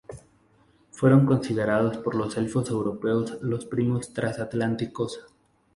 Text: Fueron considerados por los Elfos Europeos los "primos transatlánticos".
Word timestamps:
Fueron 0.89 1.27
considerados 1.27 1.97
por 1.97 2.15
los 2.15 2.35
Elfos 2.35 2.71
Europeos 2.71 3.37
los 3.41 3.67
"primos 3.67 4.11
transatlánticos". 4.15 5.27